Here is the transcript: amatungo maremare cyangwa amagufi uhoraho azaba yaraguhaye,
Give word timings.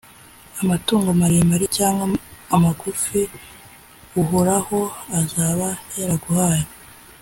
amatungo 0.61 1.07
maremare 1.19 1.65
cyangwa 1.77 2.03
amagufi 2.55 3.21
uhoraho 4.21 4.79
azaba 5.19 5.67
yaraguhaye, 5.97 6.65